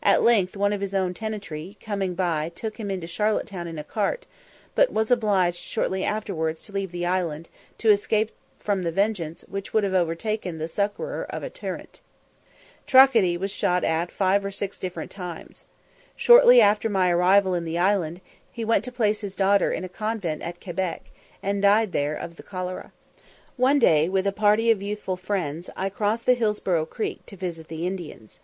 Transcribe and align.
At 0.00 0.22
length 0.22 0.56
one 0.56 0.72
of 0.72 0.80
his 0.80 0.94
own 0.94 1.12
tenantry, 1.12 1.76
coming 1.80 2.14
by, 2.14 2.52
took 2.54 2.78
him 2.78 2.88
into 2.88 3.08
Charlotte 3.08 3.48
Town 3.48 3.66
in 3.66 3.80
a 3.80 3.82
cart, 3.82 4.24
but 4.76 4.92
was 4.92 5.10
obliged 5.10 5.56
shortly 5.58 6.04
afterwards 6.04 6.62
to 6.62 6.72
leave 6.72 6.92
the 6.92 7.04
island, 7.04 7.48
to 7.78 7.90
escape 7.90 8.30
from 8.60 8.84
the 8.84 8.92
vengeance 8.92 9.42
which 9.48 9.74
would 9.74 9.82
have 9.82 9.92
overtaken 9.92 10.58
the 10.58 10.68
succourer 10.68 11.26
of 11.30 11.42
a 11.42 11.50
tyrant. 11.50 12.00
Tracadie 12.86 13.36
was 13.36 13.50
shot 13.50 13.82
at 13.82 14.12
five 14.12 14.44
or 14.44 14.52
six 14.52 14.78
different 14.78 15.10
times. 15.10 15.64
Shortly 16.14 16.60
after 16.60 16.88
my 16.88 17.10
arrival 17.10 17.54
in 17.56 17.64
the 17.64 17.76
island, 17.76 18.20
he 18.52 18.64
went 18.64 18.84
to 18.84 18.92
place 18.92 19.20
his 19.20 19.34
daughter 19.34 19.72
in 19.72 19.82
a 19.82 19.88
convent 19.88 20.42
at 20.42 20.62
Quebec, 20.62 21.06
and 21.42 21.60
died 21.60 21.90
there 21.90 22.14
of 22.14 22.36
the 22.36 22.44
cholera. 22.44 22.92
One 23.56 23.80
day, 23.80 24.08
with 24.08 24.28
a 24.28 24.30
party 24.32 24.70
of 24.70 24.80
youthful 24.80 25.16
friends, 25.16 25.68
I 25.76 25.88
crossed 25.88 26.24
the 26.26 26.34
Hillsboro' 26.34 26.86
Creek, 26.86 27.26
to 27.26 27.36
visit 27.36 27.66
the 27.66 27.84
Indians. 27.84 28.38